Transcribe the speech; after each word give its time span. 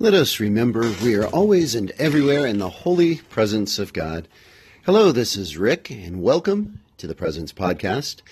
Let 0.00 0.14
us 0.14 0.38
remember 0.38 0.94
we 1.02 1.16
are 1.16 1.26
always 1.26 1.74
and 1.74 1.90
everywhere 1.98 2.46
in 2.46 2.58
the 2.58 2.70
holy 2.70 3.16
presence 3.16 3.80
of 3.80 3.92
God. 3.92 4.28
Hello, 4.84 5.10
this 5.10 5.34
is 5.34 5.58
Rick, 5.58 5.90
and 5.90 6.22
welcome 6.22 6.78
to 6.98 7.08
the 7.08 7.16
Presence 7.16 7.52
Podcast. 7.52 8.22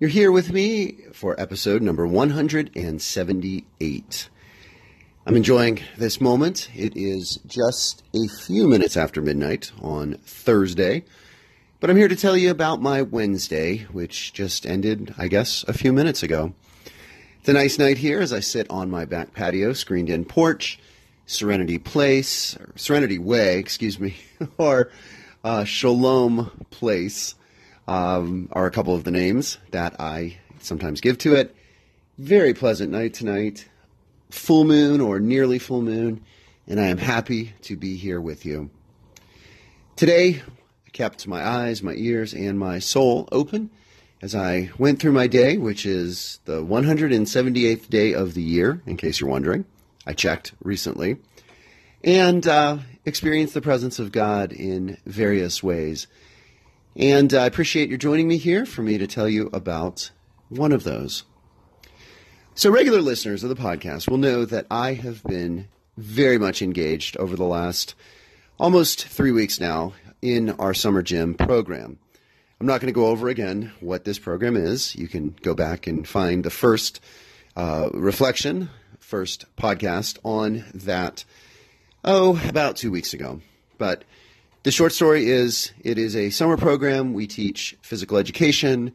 You're 0.00 0.10
here 0.10 0.32
with 0.32 0.52
me 0.52 0.96
for 1.12 1.40
episode 1.40 1.80
number 1.80 2.08
178. 2.08 4.28
I'm 5.24 5.36
enjoying 5.36 5.78
this 5.96 6.20
moment. 6.20 6.68
It 6.74 6.96
is 6.96 7.36
just 7.46 8.02
a 8.12 8.26
few 8.26 8.66
minutes 8.66 8.96
after 8.96 9.22
midnight 9.22 9.70
on 9.80 10.14
Thursday, 10.24 11.04
but 11.78 11.88
I'm 11.88 11.96
here 11.96 12.08
to 12.08 12.16
tell 12.16 12.36
you 12.36 12.50
about 12.50 12.82
my 12.82 13.00
Wednesday, 13.00 13.86
which 13.92 14.32
just 14.32 14.66
ended, 14.66 15.14
I 15.16 15.28
guess, 15.28 15.64
a 15.68 15.72
few 15.72 15.92
minutes 15.92 16.24
ago. 16.24 16.52
It's 17.38 17.48
a 17.48 17.52
nice 17.52 17.78
night 17.78 17.98
here 17.98 18.20
as 18.20 18.32
I 18.32 18.40
sit 18.40 18.68
on 18.68 18.90
my 18.90 19.04
back 19.04 19.34
patio, 19.34 19.72
screened 19.72 20.10
in 20.10 20.24
porch 20.24 20.80
Serenity 21.26 21.78
Place, 21.78 22.56
or 22.56 22.72
Serenity 22.76 23.18
Way, 23.18 23.58
excuse 23.58 23.98
me, 23.98 24.16
or 24.58 24.90
uh, 25.44 25.64
Shalom 25.64 26.66
Place 26.70 27.34
um, 27.88 28.48
are 28.52 28.66
a 28.66 28.70
couple 28.70 28.94
of 28.94 29.04
the 29.04 29.10
names 29.10 29.58
that 29.70 30.00
I 30.00 30.38
sometimes 30.60 31.00
give 31.00 31.18
to 31.18 31.34
it. 31.34 31.54
Very 32.18 32.54
pleasant 32.54 32.92
night 32.92 33.14
tonight, 33.14 33.68
full 34.30 34.64
moon 34.64 35.00
or 35.00 35.18
nearly 35.18 35.58
full 35.58 35.82
moon, 35.82 36.22
and 36.66 36.78
I 36.78 36.86
am 36.86 36.98
happy 36.98 37.54
to 37.62 37.76
be 37.76 37.96
here 37.96 38.20
with 38.20 38.44
you. 38.44 38.70
Today, 39.96 40.42
I 40.86 40.90
kept 40.90 41.26
my 41.26 41.46
eyes, 41.46 41.82
my 41.82 41.94
ears, 41.94 42.32
and 42.32 42.58
my 42.58 42.78
soul 42.78 43.28
open 43.32 43.70
as 44.20 44.34
I 44.34 44.70
went 44.78 45.00
through 45.00 45.12
my 45.12 45.26
day, 45.26 45.56
which 45.56 45.84
is 45.84 46.38
the 46.44 46.62
178th 46.62 47.88
day 47.88 48.14
of 48.14 48.34
the 48.34 48.42
year, 48.42 48.80
in 48.86 48.96
case 48.96 49.20
you're 49.20 49.28
wondering. 49.28 49.64
I 50.06 50.12
checked 50.12 50.52
recently, 50.62 51.16
and 52.02 52.46
uh, 52.46 52.78
experienced 53.04 53.54
the 53.54 53.60
presence 53.60 53.98
of 53.98 54.12
God 54.12 54.52
in 54.52 54.98
various 55.06 55.62
ways. 55.62 56.06
And 56.96 57.32
I 57.32 57.46
appreciate 57.46 57.88
your 57.88 57.98
joining 57.98 58.28
me 58.28 58.36
here 58.36 58.66
for 58.66 58.82
me 58.82 58.98
to 58.98 59.06
tell 59.06 59.28
you 59.28 59.48
about 59.52 60.10
one 60.48 60.72
of 60.72 60.84
those. 60.84 61.24
So, 62.54 62.70
regular 62.70 63.00
listeners 63.00 63.42
of 63.42 63.48
the 63.48 63.54
podcast 63.54 64.10
will 64.10 64.18
know 64.18 64.44
that 64.44 64.66
I 64.70 64.92
have 64.92 65.22
been 65.24 65.68
very 65.96 66.36
much 66.36 66.60
engaged 66.60 67.16
over 67.16 67.34
the 67.34 67.44
last 67.44 67.94
almost 68.58 69.06
three 69.06 69.32
weeks 69.32 69.58
now 69.58 69.94
in 70.20 70.50
our 70.50 70.74
summer 70.74 71.02
gym 71.02 71.34
program. 71.34 71.98
I'm 72.60 72.66
not 72.66 72.80
going 72.80 72.92
to 72.92 72.98
go 72.98 73.06
over 73.06 73.28
again 73.28 73.72
what 73.80 74.04
this 74.04 74.18
program 74.18 74.56
is. 74.56 74.94
You 74.94 75.08
can 75.08 75.34
go 75.42 75.54
back 75.54 75.86
and 75.86 76.06
find 76.06 76.44
the 76.44 76.50
first 76.50 77.00
uh, 77.56 77.88
reflection 77.92 78.68
first 79.12 79.44
podcast 79.58 80.18
on 80.24 80.64
that, 80.72 81.22
oh, 82.02 82.40
about 82.48 82.76
two 82.76 82.90
weeks 82.90 83.12
ago. 83.12 83.42
But 83.76 84.04
the 84.62 84.70
short 84.70 84.92
story 84.92 85.28
is 85.28 85.70
it 85.84 85.98
is 85.98 86.16
a 86.16 86.30
summer 86.30 86.56
program. 86.56 87.12
We 87.12 87.26
teach 87.26 87.76
physical 87.82 88.16
education, 88.16 88.94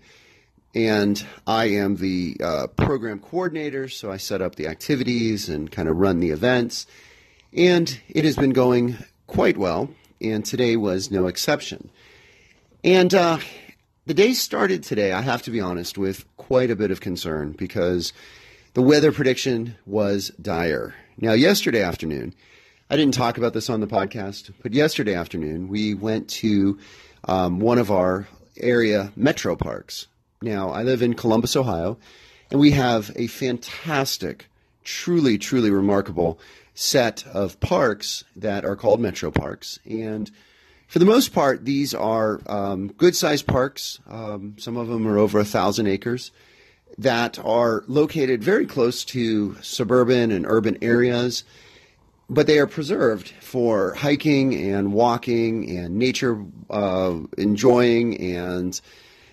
and 0.73 1.23
I 1.45 1.65
am 1.65 1.97
the 1.97 2.35
uh, 2.43 2.65
program 2.65 3.19
coordinator, 3.19 3.89
so 3.89 4.11
I 4.11 4.17
set 4.17 4.41
up 4.41 4.55
the 4.55 4.65
activities 4.65 5.49
and 5.49 5.71
kind 5.71 5.87
of 5.87 5.97
run 5.97 6.19
the 6.19 6.31
events. 6.31 6.87
And 7.53 7.99
it 8.09 8.25
has 8.25 8.35
been 8.35 8.53
going 8.53 8.97
quite 9.27 9.57
well, 9.57 9.87
and 10.19 10.43
today 10.43 10.77
was 10.77 11.11
no 11.11 11.27
exception. 11.27 11.91
And 12.83 13.13
uh, 13.13 13.37
the 14.07 14.15
day 14.15 14.33
started 14.33 14.81
today, 14.81 15.11
I 15.11 15.21
have 15.21 15.43
to 15.43 15.51
be 15.51 15.61
honest, 15.61 15.95
with 15.95 16.25
quite 16.37 16.71
a 16.71 16.75
bit 16.75 16.89
of 16.89 17.01
concern 17.01 17.51
because 17.51 18.13
the 18.77 18.83
weather 18.83 19.11
prediction 19.11 19.73
was 19.87 20.29
dire. 20.39 20.93
Now, 21.19 21.33
yesterday 21.33 21.81
afternoon, 21.81 22.35
I 22.91 22.95
didn't 22.95 23.15
talk 23.15 23.39
about 23.39 23.53
this 23.53 23.71
on 23.71 23.79
the 23.79 23.87
podcast, 23.87 24.53
but 24.61 24.71
yesterday 24.71 25.15
afternoon, 25.15 25.67
we 25.67 25.95
went 25.95 26.29
to 26.29 26.77
um, 27.23 27.59
one 27.59 27.79
of 27.79 27.89
our 27.89 28.27
area 28.55 29.11
metro 29.15 29.55
parks. 29.55 30.05
Now, 30.43 30.69
I 30.69 30.83
live 30.83 31.01
in 31.01 31.15
Columbus, 31.15 31.55
Ohio, 31.55 31.97
and 32.51 32.59
we 32.59 32.69
have 32.69 33.11
a 33.15 33.25
fantastic, 33.25 34.45
truly, 34.83 35.39
truly 35.39 35.71
remarkable 35.71 36.39
set 36.75 37.25
of 37.33 37.59
parks 37.59 38.25
that 38.35 38.63
are 38.63 38.75
called 38.75 38.99
metro 38.99 39.31
parks. 39.31 39.79
And 39.89 40.29
for 40.87 40.99
the 40.99 41.05
most 41.05 41.33
part, 41.33 41.65
these 41.65 41.95
are 41.95 42.41
um, 42.45 42.89
good 42.89 43.15
sized 43.15 43.47
parks. 43.47 43.97
Um, 44.07 44.53
some 44.59 44.77
of 44.77 44.87
them 44.87 45.07
are 45.07 45.17
over 45.17 45.39
a 45.39 45.45
thousand 45.45 45.87
acres 45.87 46.29
that 46.97 47.39
are 47.39 47.83
located 47.87 48.43
very 48.43 48.65
close 48.65 49.05
to 49.05 49.55
suburban 49.61 50.31
and 50.31 50.45
urban 50.47 50.77
areas, 50.81 51.43
but 52.29 52.47
they 52.47 52.59
are 52.59 52.67
preserved 52.67 53.29
for 53.39 53.93
hiking 53.93 54.53
and 54.53 54.91
walking 54.93 55.77
and 55.77 55.97
nature 55.97 56.43
uh, 56.69 57.15
enjoying. 57.37 58.19
And 58.19 58.79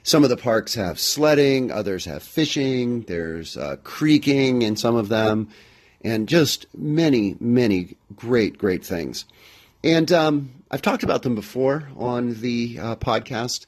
some 0.02 0.24
of 0.24 0.30
the 0.30 0.36
parks 0.36 0.74
have 0.74 1.00
sledding, 1.00 1.72
others 1.72 2.04
have 2.04 2.22
fishing, 2.22 3.02
there's 3.02 3.56
uh, 3.56 3.76
creeking 3.82 4.62
in 4.62 4.76
some 4.76 4.94
of 4.94 5.08
them, 5.08 5.48
and 6.02 6.28
just 6.28 6.66
many, 6.76 7.36
many 7.40 7.96
great, 8.14 8.58
great 8.58 8.84
things. 8.84 9.24
And 9.82 10.12
um, 10.12 10.50
I've 10.70 10.82
talked 10.82 11.02
about 11.02 11.22
them 11.22 11.34
before 11.34 11.88
on 11.96 12.34
the 12.40 12.78
uh, 12.80 12.96
podcast. 12.96 13.66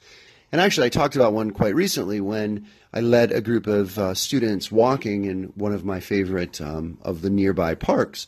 And 0.52 0.60
actually, 0.60 0.86
I 0.86 0.90
talked 0.90 1.16
about 1.16 1.32
one 1.32 1.50
quite 1.50 1.74
recently 1.74 2.20
when 2.20 2.66
I 2.92 3.00
led 3.00 3.32
a 3.32 3.40
group 3.40 3.66
of 3.66 3.98
uh, 3.98 4.14
students 4.14 4.70
walking 4.70 5.24
in 5.24 5.44
one 5.54 5.72
of 5.72 5.84
my 5.84 6.00
favorite 6.00 6.60
um, 6.60 6.98
of 7.02 7.22
the 7.22 7.30
nearby 7.30 7.74
parks. 7.74 8.26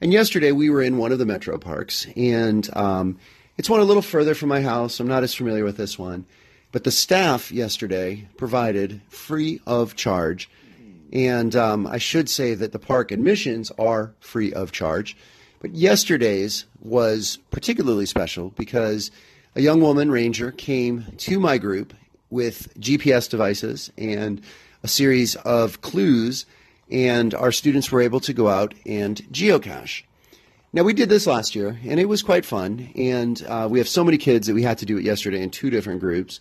And 0.00 0.12
yesterday 0.12 0.52
we 0.52 0.70
were 0.70 0.82
in 0.82 0.96
one 0.96 1.12
of 1.12 1.18
the 1.18 1.26
metro 1.26 1.58
parks, 1.58 2.06
and 2.16 2.68
um, 2.76 3.18
it's 3.58 3.68
one 3.68 3.80
a 3.80 3.84
little 3.84 4.02
further 4.02 4.34
from 4.34 4.48
my 4.48 4.62
house. 4.62 5.00
I'm 5.00 5.08
not 5.08 5.22
as 5.22 5.34
familiar 5.34 5.64
with 5.64 5.76
this 5.76 5.98
one, 5.98 6.24
but 6.72 6.84
the 6.84 6.90
staff 6.90 7.52
yesterday 7.52 8.28
provided 8.38 9.02
free 9.08 9.60
of 9.66 9.96
charge. 9.96 10.48
And 11.12 11.54
um, 11.56 11.86
I 11.86 11.98
should 11.98 12.30
say 12.30 12.54
that 12.54 12.72
the 12.72 12.78
park 12.78 13.10
admissions 13.10 13.70
are 13.72 14.14
free 14.20 14.52
of 14.52 14.72
charge. 14.72 15.16
But 15.60 15.74
yesterday's 15.74 16.64
was 16.80 17.38
particularly 17.50 18.06
special 18.06 18.50
because 18.50 19.10
a 19.54 19.60
young 19.60 19.80
woman 19.80 20.10
ranger 20.10 20.52
came 20.52 21.06
to 21.18 21.40
my 21.40 21.58
group 21.58 21.94
with 22.30 22.72
GPS 22.78 23.28
devices 23.28 23.90
and 23.98 24.40
a 24.82 24.88
series 24.88 25.34
of 25.36 25.80
clues, 25.80 26.46
and 26.90 27.34
our 27.34 27.52
students 27.52 27.90
were 27.90 28.00
able 28.00 28.20
to 28.20 28.32
go 28.32 28.48
out 28.48 28.74
and 28.86 29.16
geocache. 29.32 30.04
Now, 30.72 30.84
we 30.84 30.92
did 30.92 31.08
this 31.08 31.26
last 31.26 31.56
year, 31.56 31.80
and 31.84 31.98
it 31.98 32.08
was 32.08 32.22
quite 32.22 32.44
fun. 32.44 32.90
And 32.94 33.44
uh, 33.48 33.66
we 33.68 33.80
have 33.80 33.88
so 33.88 34.04
many 34.04 34.18
kids 34.18 34.46
that 34.46 34.54
we 34.54 34.62
had 34.62 34.78
to 34.78 34.86
do 34.86 34.98
it 34.98 35.04
yesterday 35.04 35.42
in 35.42 35.50
two 35.50 35.68
different 35.68 35.98
groups. 35.98 36.38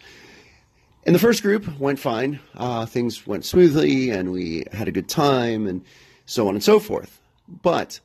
And 1.03 1.15
the 1.15 1.19
first 1.19 1.41
group 1.41 1.79
went 1.79 1.97
fine. 1.97 2.39
Uh, 2.55 2.85
things 2.85 3.25
went 3.25 3.43
smoothly, 3.43 4.11
and 4.11 4.31
we 4.31 4.65
had 4.71 4.87
a 4.87 4.91
good 4.91 5.09
time, 5.09 5.65
and 5.65 5.83
so 6.27 6.47
on 6.47 6.53
and 6.53 6.63
so 6.63 6.79
forth. 6.79 7.19
But 7.47 7.99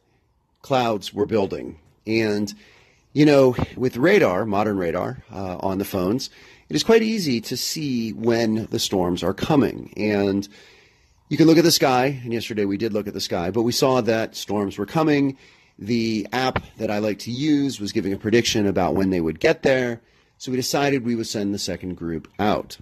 clouds 0.63 1.13
were 1.13 1.27
building. 1.27 1.79
And, 2.07 2.55
you 3.15 3.25
know, 3.25 3.55
with 3.77 3.97
radar, 3.97 4.45
modern 4.45 4.77
radar 4.77 5.23
uh, 5.33 5.57
on 5.61 5.79
the 5.79 5.85
phones, 5.85 6.29
it 6.69 6.77
is 6.77 6.83
quite 6.83 7.03
easy 7.03 7.41
to 7.43 7.57
see 7.57 8.13
when 8.13 8.67
the 8.67 8.79
storms 8.81 9.23
are 9.23 9.33
coming. 9.33 9.95
And 9.97 10.47
you 11.29 11.37
can 11.37 11.47
look 11.47 11.57
at 11.57 11.65
the 11.65 11.71
sky, 11.71 12.21
and 12.23 12.33
yesterday 12.33 12.65
we 12.65 12.77
did 12.77 12.93
look 12.93 13.07
at 13.07 13.15
the 13.15 13.21
sky, 13.21 13.51
but 13.53 13.63
we 13.63 13.73
saw 13.73 14.01
that 14.01 14.35
storms 14.35 14.77
were 14.77 14.85
coming. 14.85 15.39
The 15.79 16.27
app 16.33 16.63
that 16.77 16.91
I 16.91 16.99
like 16.99 17.21
to 17.21 17.31
use 17.31 17.81
was 17.81 17.93
giving 17.93 18.13
a 18.13 18.19
prediction 18.19 18.67
about 18.67 18.95
when 18.95 19.11
they 19.11 19.21
would 19.21 19.39
get 19.39 19.63
there, 19.63 20.01
so 20.37 20.51
we 20.51 20.57
decided 20.57 21.05
we 21.05 21.15
would 21.15 21.29
send 21.29 21.55
the 21.55 21.59
second 21.59 21.95
group 21.95 22.29
out. 22.41 22.79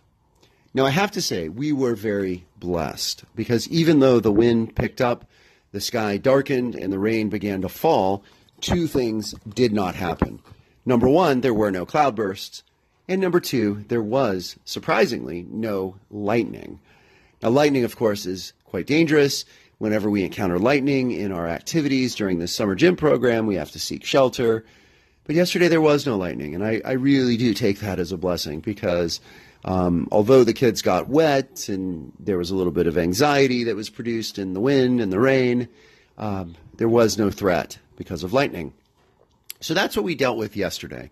Now, 0.72 0.87
I 0.87 0.91
have 0.91 1.10
to 1.12 1.20
say, 1.20 1.50
we 1.50 1.72
were 1.72 1.94
very 1.94 2.47
blessed 2.56 3.25
because 3.37 3.69
even 3.69 4.00
though 4.00 4.19
the 4.19 4.32
wind 4.32 4.75
picked 4.75 5.03
up, 5.03 5.26
the 5.72 5.81
sky 5.81 6.16
darkened, 6.16 6.75
and 6.75 6.91
the 6.91 6.99
rain 6.99 7.28
began 7.28 7.61
to 7.61 7.69
fall, 7.69 8.25
two 8.62 8.87
things 8.87 9.35
did 9.55 9.73
not 9.73 9.94
happen. 9.94 10.41
Number 10.87 11.09
one, 11.09 11.43
there 11.43 11.55
were 11.55 11.70
no 11.70 11.85
cloudbursts. 11.85 12.62
And 13.09 13.20
number 13.20 13.41
two, 13.41 13.85
there 13.88 14.03
was, 14.03 14.56
surprisingly, 14.64 15.44
no 15.50 15.97
lightning. 16.11 16.81
Now, 17.43 17.50
lightning, 17.50 17.85
of 17.85 17.97
course, 17.97 18.25
is 18.25 18.53
quite 18.64 18.87
dangerous. 18.87 19.44
Whenever 19.79 20.09
we 20.09 20.25
encounter 20.25 20.59
lightning 20.59 21.11
in 21.11 21.32
our 21.32 21.49
activities 21.49 22.14
during 22.14 22.38
the 22.38 22.47
summer 22.49 22.75
gym 22.75 22.97
program, 22.97 23.47
we 23.47 23.56
have 23.56 23.73
to 23.73 23.81
seek 23.81 24.05
shelter. 24.05 24.64
But 25.25 25.37
yesterday 25.37 25.69
there 25.69 25.81
was 25.81 26.06
no 26.06 26.17
lightning, 26.17 26.55
and 26.55 26.64
I, 26.64 26.81
I 26.85 26.93
really 26.93 27.37
do 27.37 27.55
take 27.55 27.81
that 27.81 27.99
as 27.99 28.12
a 28.12 28.17
blessing 28.17 28.61
because 28.61 29.20
um, 29.64 30.09
although 30.11 30.43
the 30.43 30.53
kids 30.53 30.82
got 30.82 31.09
wet 31.09 31.69
and 31.69 32.12
there 32.19 32.38
was 32.38 32.50
a 32.50 32.56
little 32.56 32.73
bit 32.73 32.87
of 32.87 32.99
anxiety 32.99 33.64
that 33.64 33.76
was 33.76 33.91
produced 33.91 34.38
in 34.38 34.53
the 34.55 34.61
wind 34.61 35.00
and 35.00 35.12
the 35.12 35.20
rain, 35.20 35.69
um, 36.19 36.56
there 36.76 36.88
was 36.88 37.19
no 37.19 37.31
threat 37.31 37.79
because 37.96 38.22
of 38.22 38.32
lightning. 38.32 38.72
So 39.60 39.74
that's 39.74 39.96
what 39.96 40.04
we 40.04 40.14
dealt 40.14 40.38
with 40.38 40.56
yesterday 40.56 41.10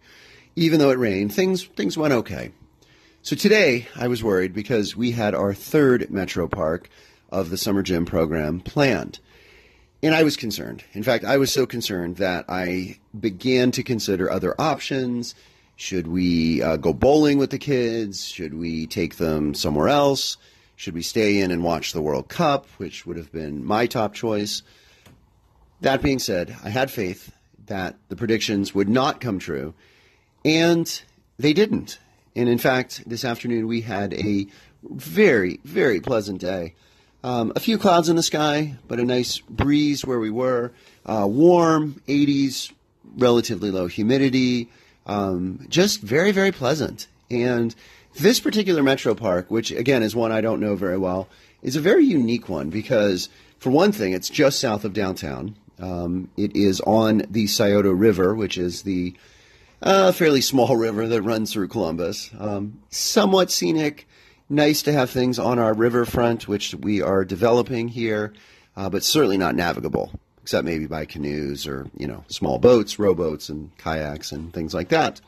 even 0.56 0.78
though 0.78 0.90
it 0.90 0.98
rained, 0.98 1.32
things 1.32 1.64
things 1.64 1.96
went 1.96 2.12
okay. 2.12 2.52
So 3.22 3.36
today 3.36 3.88
I 3.96 4.08
was 4.08 4.22
worried 4.24 4.52
because 4.52 4.96
we 4.96 5.12
had 5.12 5.34
our 5.34 5.54
third 5.54 6.10
Metro 6.10 6.48
Park 6.48 6.88
of 7.30 7.50
the 7.50 7.56
summer 7.56 7.82
gym 7.82 8.06
program 8.06 8.60
planned. 8.60 9.20
and 10.02 10.14
I 10.14 10.22
was 10.22 10.36
concerned. 10.36 10.82
In 10.94 11.02
fact, 11.02 11.24
I 11.24 11.36
was 11.36 11.52
so 11.52 11.66
concerned 11.66 12.16
that 12.16 12.46
I 12.48 12.98
began 13.18 13.70
to 13.72 13.82
consider 13.82 14.30
other 14.30 14.58
options. 14.58 15.34
Should 15.76 16.06
we 16.06 16.62
uh, 16.62 16.76
go 16.76 16.92
bowling 16.92 17.38
with 17.38 17.50
the 17.50 17.58
kids? 17.58 18.26
Should 18.26 18.54
we 18.54 18.86
take 18.86 19.16
them 19.16 19.54
somewhere 19.54 19.88
else? 19.88 20.38
Should 20.76 20.94
we 20.94 21.02
stay 21.02 21.38
in 21.38 21.50
and 21.50 21.62
watch 21.62 21.92
the 21.92 22.00
World 22.02 22.28
Cup, 22.28 22.66
which 22.78 23.04
would 23.04 23.18
have 23.18 23.30
been 23.30 23.64
my 23.64 23.86
top 23.86 24.14
choice? 24.14 24.62
That 25.80 26.02
being 26.02 26.18
said, 26.18 26.56
I 26.62 26.68
had 26.68 26.90
faith 26.90 27.32
that 27.66 27.96
the 28.08 28.16
predictions 28.16 28.74
would 28.74 28.88
not 28.88 29.20
come 29.20 29.38
true, 29.38 29.74
and 30.44 31.02
they 31.38 31.52
didn't. 31.52 31.98
And 32.36 32.48
in 32.48 32.58
fact, 32.58 33.02
this 33.06 33.24
afternoon 33.24 33.66
we 33.66 33.80
had 33.80 34.14
a 34.14 34.46
very, 34.82 35.60
very 35.64 36.00
pleasant 36.00 36.40
day. 36.40 36.74
Um, 37.22 37.52
a 37.54 37.60
few 37.60 37.76
clouds 37.78 38.08
in 38.08 38.16
the 38.16 38.22
sky, 38.22 38.76
but 38.88 38.98
a 38.98 39.04
nice 39.04 39.38
breeze 39.38 40.04
where 40.04 40.18
we 40.18 40.30
were. 40.30 40.72
Uh, 41.04 41.26
warm, 41.28 42.00
80s, 42.08 42.72
relatively 43.16 43.70
low 43.70 43.86
humidity. 43.86 44.68
Um, 45.06 45.66
just 45.68 46.00
very, 46.00 46.32
very 46.32 46.52
pleasant. 46.52 47.08
And 47.30 47.74
this 48.18 48.40
particular 48.40 48.82
metro 48.82 49.14
park, 49.14 49.50
which 49.50 49.70
again 49.70 50.02
is 50.02 50.16
one 50.16 50.32
I 50.32 50.40
don't 50.40 50.60
know 50.60 50.76
very 50.76 50.98
well, 50.98 51.28
is 51.62 51.76
a 51.76 51.80
very 51.80 52.04
unique 52.04 52.48
one 52.48 52.70
because, 52.70 53.28
for 53.58 53.70
one 53.70 53.92
thing, 53.92 54.12
it's 54.12 54.30
just 54.30 54.58
south 54.58 54.84
of 54.84 54.92
downtown. 54.92 55.56
Um, 55.80 56.28
it 56.36 56.54
is 56.54 56.80
on 56.82 57.22
the 57.30 57.46
Scioto 57.46 57.90
River, 57.90 58.34
which 58.34 58.58
is 58.58 58.82
the 58.82 59.14
uh, 59.82 60.12
fairly 60.12 60.40
small 60.40 60.76
river 60.78 61.06
that 61.08 61.22
runs 61.22 61.52
through 61.52 61.68
Columbus. 61.68 62.30
Um, 62.38 62.80
somewhat 62.90 63.50
scenic, 63.50 64.06
nice 64.48 64.82
to 64.82 64.92
have 64.92 65.10
things 65.10 65.38
on 65.38 65.58
our 65.58 65.74
riverfront, 65.74 66.48
which 66.48 66.74
we 66.74 67.00
are 67.00 67.24
developing 67.24 67.88
here, 67.88 68.32
uh, 68.76 68.90
but 68.90 69.04
certainly 69.04 69.38
not 69.38 69.54
navigable, 69.54 70.12
except 70.42 70.64
maybe 70.64 70.86
by 70.86 71.04
canoes 71.04 71.66
or 71.66 71.88
you 71.96 72.06
know 72.06 72.24
small 72.28 72.58
boats, 72.58 72.98
rowboats, 72.98 73.48
and 73.48 73.76
kayaks 73.78 74.32
and 74.32 74.52
things 74.52 74.74
like 74.74 74.90
that. 74.90 75.20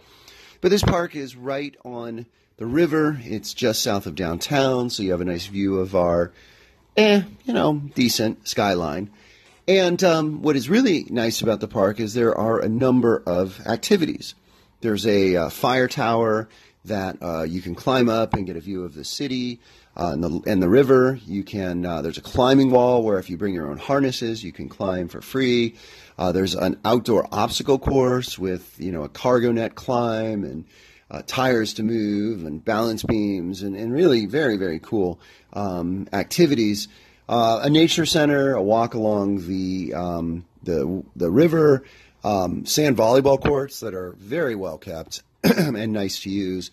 But 0.60 0.70
this 0.70 0.82
park 0.82 1.16
is 1.16 1.34
right 1.34 1.74
on 1.84 2.26
the 2.56 2.66
river. 2.66 3.18
It's 3.24 3.54
just 3.54 3.82
south 3.82 4.06
of 4.06 4.14
downtown, 4.14 4.90
so 4.90 5.02
you 5.02 5.10
have 5.10 5.20
a 5.20 5.24
nice 5.24 5.46
view 5.46 5.80
of 5.80 5.96
our, 5.96 6.30
eh, 6.96 7.22
you 7.44 7.52
know, 7.52 7.82
decent 7.94 8.46
skyline. 8.46 9.10
And 9.68 10.02
um, 10.02 10.42
what 10.42 10.56
is 10.56 10.68
really 10.68 11.06
nice 11.08 11.40
about 11.40 11.60
the 11.60 11.68
park 11.68 12.00
is 12.00 12.14
there 12.14 12.36
are 12.36 12.58
a 12.58 12.68
number 12.68 13.22
of 13.26 13.64
activities. 13.66 14.34
There's 14.80 15.06
a 15.06 15.36
uh, 15.36 15.48
fire 15.50 15.86
tower 15.86 16.48
that 16.84 17.16
uh, 17.22 17.42
you 17.44 17.62
can 17.62 17.76
climb 17.76 18.08
up 18.08 18.34
and 18.34 18.44
get 18.44 18.56
a 18.56 18.60
view 18.60 18.84
of 18.84 18.94
the 18.94 19.04
city 19.04 19.60
uh, 19.96 20.10
and, 20.14 20.24
the, 20.24 20.50
and 20.50 20.60
the 20.60 20.68
river. 20.68 21.20
You 21.24 21.44
can. 21.44 21.86
Uh, 21.86 22.02
there's 22.02 22.18
a 22.18 22.22
climbing 22.22 22.70
wall 22.72 23.04
where 23.04 23.20
if 23.20 23.30
you 23.30 23.36
bring 23.36 23.54
your 23.54 23.70
own 23.70 23.78
harnesses, 23.78 24.42
you 24.42 24.50
can 24.50 24.68
climb 24.68 25.06
for 25.06 25.20
free. 25.20 25.76
Uh, 26.18 26.32
there's 26.32 26.56
an 26.56 26.80
outdoor 26.84 27.28
obstacle 27.30 27.78
course 27.78 28.38
with 28.38 28.74
you 28.78 28.90
know 28.90 29.04
a 29.04 29.08
cargo 29.08 29.52
net 29.52 29.76
climb 29.76 30.42
and 30.42 30.64
uh, 31.10 31.22
tires 31.26 31.74
to 31.74 31.84
move 31.84 32.44
and 32.44 32.64
balance 32.64 33.04
beams 33.04 33.62
and, 33.62 33.76
and 33.76 33.92
really 33.92 34.26
very 34.26 34.56
very 34.56 34.80
cool 34.80 35.20
um, 35.52 36.08
activities. 36.12 36.88
Uh, 37.32 37.60
a 37.62 37.70
nature 37.70 38.04
center, 38.04 38.52
a 38.52 38.62
walk 38.62 38.92
along 38.92 39.46
the 39.46 39.94
um, 39.94 40.44
the 40.64 41.02
the 41.16 41.30
river, 41.30 41.82
um, 42.24 42.66
sand 42.66 42.94
volleyball 42.94 43.42
courts 43.42 43.80
that 43.80 43.94
are 43.94 44.12
very 44.18 44.54
well 44.54 44.76
kept 44.76 45.22
and 45.42 45.94
nice 45.94 46.20
to 46.20 46.28
use. 46.28 46.70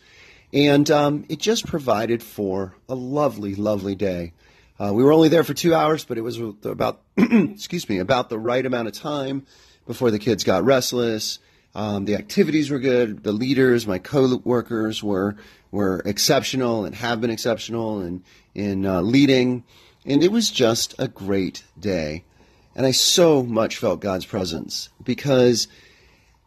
And 0.52 0.92
um, 0.92 1.26
it 1.30 1.40
just 1.40 1.66
provided 1.66 2.22
for 2.22 2.76
a 2.90 2.94
lovely, 2.94 3.56
lovely 3.56 3.96
day. 3.96 4.34
Uh, 4.78 4.92
we 4.94 5.02
were 5.02 5.14
only 5.14 5.30
there 5.30 5.46
for 5.46 5.54
two 5.54 5.74
hours, 5.74 6.04
but 6.04 6.18
it 6.18 6.26
was 6.26 6.38
about, 6.66 7.04
excuse 7.18 7.88
me, 7.88 8.00
about 8.00 8.28
the 8.28 8.38
right 8.38 8.66
amount 8.66 8.90
of 8.90 8.94
time 8.94 9.46
before 9.88 10.12
the 10.12 10.20
kids 10.20 10.44
got 10.44 10.66
restless. 10.66 11.40
Um, 11.74 12.04
the 12.04 12.16
activities 12.16 12.70
were 12.70 12.80
good. 12.80 13.24
The 13.24 13.32
leaders, 13.32 13.88
my 13.88 13.98
co-workers, 13.98 15.02
were 15.02 15.38
were 15.72 16.02
exceptional 16.04 16.84
and 16.84 16.96
have 16.96 17.22
been 17.22 17.30
exceptional 17.30 18.02
in 18.02 18.24
in 18.54 18.86
uh, 18.86 19.00
leading, 19.00 19.64
and 20.10 20.24
it 20.24 20.32
was 20.32 20.50
just 20.50 20.96
a 20.98 21.08
great 21.08 21.64
day. 21.80 22.24
And 22.76 22.86
I 22.86 22.92
so 22.92 23.44
much 23.44 23.78
felt 23.78 24.02
God's 24.02 24.26
presence 24.26 24.90
because 25.04 25.68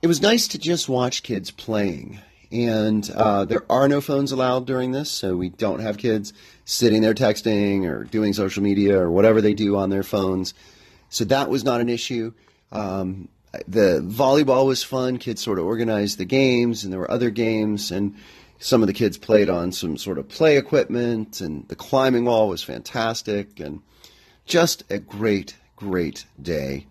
it 0.02 0.08
was 0.08 0.20
nice 0.20 0.48
to 0.48 0.58
just 0.58 0.88
watch 0.88 1.22
kids 1.22 1.50
playing. 1.50 2.20
And 2.50 3.08
uh, 3.10 3.44
there 3.44 3.64
are 3.70 3.88
no 3.88 4.00
phones 4.00 4.32
allowed 4.32 4.66
during 4.66 4.92
this, 4.92 5.10
so 5.10 5.36
we 5.36 5.48
don't 5.48 5.80
have 5.80 5.96
kids 5.96 6.32
sitting 6.64 7.00
there 7.00 7.14
texting 7.14 7.88
or 7.88 8.04
doing 8.04 8.32
social 8.32 8.62
media 8.62 8.98
or 8.98 9.10
whatever 9.10 9.40
they 9.40 9.54
do 9.54 9.76
on 9.76 9.90
their 9.90 10.02
phones. 10.02 10.52
So 11.08 11.24
that 11.26 11.48
was 11.48 11.64
not 11.64 11.80
an 11.80 11.88
issue. 11.88 12.32
Um, 12.72 13.28
the 13.68 14.02
volleyball 14.04 14.66
was 14.66 14.82
fun. 14.82 15.18
Kids 15.18 15.42
sort 15.42 15.58
of 15.58 15.66
organized 15.66 16.18
the 16.18 16.24
games, 16.24 16.84
and 16.84 16.92
there 16.92 17.00
were 17.00 17.10
other 17.10 17.30
games, 17.30 17.90
and 17.90 18.16
some 18.62 18.80
of 18.80 18.86
the 18.86 18.92
kids 18.92 19.18
played 19.18 19.50
on 19.50 19.72
some 19.72 19.96
sort 19.96 20.18
of 20.18 20.28
play 20.28 20.56
equipment, 20.56 21.40
and 21.40 21.66
the 21.66 21.74
climbing 21.74 22.24
wall 22.24 22.48
was 22.48 22.62
fantastic, 22.62 23.58
and 23.58 23.82
just 24.46 24.84
a 24.88 24.98
great, 24.98 25.56
great 25.74 26.24
day. 26.40 26.86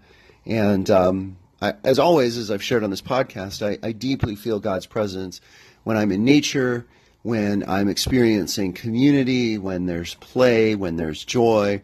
And 0.46 0.90
um, 0.90 1.38
I, 1.62 1.76
as 1.86 1.98
always, 1.98 2.36
as 2.36 2.52
I've 2.52 2.62
shared 2.62 2.84
on 2.84 2.90
this 2.90 3.02
podcast, 3.02 3.66
I, 3.66 3.80
I 3.88 3.94
deeply 3.94 4.36
feel 4.36 4.60
God's 4.60 4.86
presence 4.86 5.40
when 5.84 5.96
I'm 5.96 6.12
in 6.12 6.26
nature, 6.26 6.86
when 7.22 7.64
I'm 7.70 7.88
experiencing 7.88 8.74
community, 8.74 9.58
when 9.58 9.86
there's 9.86 10.16
play, 10.16 10.76
when 10.76 10.98
there's 10.98 11.24
joy. 11.24 11.82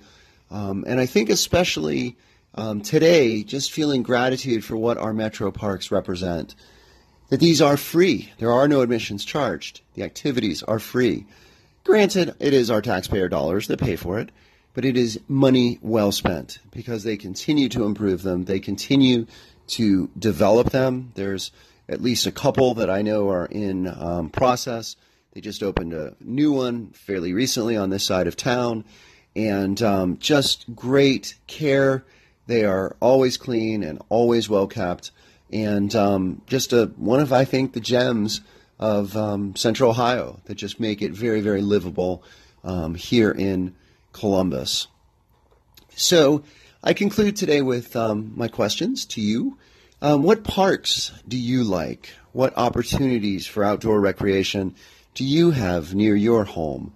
Um, 0.52 0.84
and 0.86 1.00
I 1.00 1.06
think 1.06 1.30
especially 1.30 2.18
um, 2.56 2.82
today, 2.82 3.44
just 3.44 3.72
feeling 3.72 4.04
gratitude 4.04 4.66
for 4.66 4.76
what 4.76 4.98
our 4.98 5.14
metro 5.14 5.50
parks 5.50 5.92
represent. 5.92 6.56
That 7.30 7.40
these 7.40 7.62
are 7.62 7.78
free. 7.78 8.32
There 8.38 8.52
are 8.52 8.68
no 8.68 8.82
admissions 8.82 9.26
charged. 9.26 9.82
The 9.96 10.04
activities 10.04 10.64
are 10.64 10.80
free. 10.80 11.26
Granted, 11.84 12.36
it 12.40 12.54
is 12.54 12.72
our 12.72 12.82
taxpayer 12.82 13.28
dollars 13.30 13.68
that 13.68 13.80
pay 13.80 13.96
for 13.96 14.20
it, 14.20 14.30
but 14.74 14.86
it 14.86 14.96
is 14.96 15.20
money 15.28 15.80
well 15.82 16.12
spent 16.12 16.60
because 16.72 17.04
they 17.04 17.18
continue 17.18 17.70
to 17.70 17.86
improve 17.86 18.24
them. 18.24 18.46
They 18.46 18.60
continue 18.60 19.26
to 19.68 20.10
develop 20.18 20.70
them. 20.72 21.12
There's 21.16 21.52
at 21.90 22.02
least 22.02 22.28
a 22.28 22.32
couple 22.32 22.74
that 22.76 22.90
I 22.90 23.02
know 23.02 23.30
are 23.30 23.46
in 23.46 23.88
um, 23.88 24.30
process. 24.30 24.96
They 25.34 25.42
just 25.42 25.64
opened 25.64 25.94
a 25.94 26.16
new 26.20 26.52
one 26.52 26.88
fairly 26.92 27.34
recently 27.34 27.78
on 27.78 27.90
this 27.90 28.04
side 28.04 28.28
of 28.28 28.36
town, 28.36 28.86
and 29.36 29.82
um, 29.82 30.18
just 30.18 30.66
great 30.76 31.36
care. 31.48 32.04
They 32.48 32.64
are 32.64 32.96
always 33.00 33.38
clean 33.38 33.84
and 33.84 34.02
always 34.10 34.50
well 34.50 34.68
kept, 34.68 35.12
and 35.52 35.96
um, 35.96 36.42
just 36.48 36.74
a 36.74 36.92
one 36.98 37.20
of 37.20 37.32
I 37.32 37.46
think 37.46 37.74
the 37.74 37.80
gems 37.80 38.42
of 38.80 39.16
um, 39.16 39.56
Central 39.56 39.92
Ohio 39.92 40.40
that 40.46 40.56
just 40.56 40.80
make 40.80 41.02
it 41.02 41.12
very 41.12 41.42
very 41.42 41.62
livable 41.62 42.24
um, 42.64 42.96
here 42.96 43.32
in 43.32 43.76
Columbus. 44.14 44.88
So 45.96 46.44
I 46.84 46.94
conclude 46.94 47.36
today 47.36 47.62
with 47.62 47.96
um, 47.96 48.34
my 48.36 48.48
questions 48.48 49.06
to 49.08 49.22
you. 49.22 49.58
Um, 50.02 50.22
what 50.22 50.44
parks 50.44 51.12
do 51.28 51.38
you 51.38 51.64
like? 51.64 52.14
What 52.34 52.56
opportunities 52.56 53.48
for 53.48 53.64
outdoor 53.64 54.00
recreation 54.00 54.76
do 55.16 55.24
you 55.24 55.52
have 55.52 55.96
near 55.96 56.16
your 56.16 56.44
home? 56.44 56.94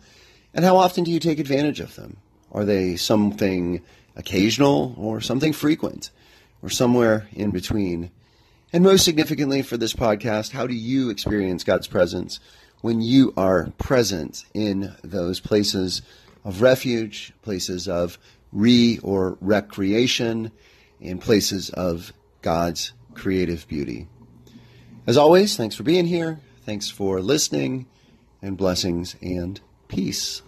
And 0.53 0.63
how 0.63 0.77
often 0.77 1.03
do 1.03 1.11
you 1.11 1.19
take 1.19 1.39
advantage 1.39 1.79
of 1.79 1.95
them? 1.95 2.17
Are 2.51 2.63
they 2.65 2.95
something 2.95 3.81
occasional 4.15 4.93
or 4.97 5.21
something 5.21 5.53
frequent 5.53 6.11
or 6.61 6.69
somewhere 6.69 7.27
in 7.33 7.49
between? 7.49 8.11
And 8.73 8.83
most 8.83 9.03
significantly 9.03 9.61
for 9.61 9.77
this 9.77 9.93
podcast, 9.93 10.51
how 10.51 10.65
do 10.65 10.73
you 10.73 11.09
experience 11.09 11.63
God's 11.63 11.87
presence 11.87 12.39
when 12.81 13.01
you 13.01 13.33
are 13.37 13.71
present 13.77 14.45
in 14.53 14.95
those 15.03 15.39
places 15.39 16.01
of 16.43 16.61
refuge, 16.61 17.33
places 17.41 17.87
of 17.87 18.17
re 18.51 18.99
or 19.03 19.37
recreation, 19.41 20.51
in 20.99 21.17
places 21.17 21.69
of 21.71 22.13
God's 22.41 22.93
creative 23.13 23.67
beauty. 23.67 24.07
As 25.07 25.17
always, 25.17 25.57
thanks 25.57 25.75
for 25.75 25.83
being 25.83 26.05
here. 26.05 26.39
Thanks 26.65 26.89
for 26.89 27.21
listening, 27.21 27.87
and 28.41 28.55
blessings 28.57 29.15
and 29.21 29.59
peace. 29.87 30.41